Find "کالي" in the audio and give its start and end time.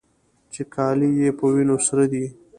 0.73-1.09